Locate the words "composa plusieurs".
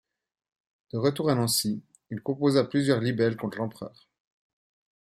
2.23-3.01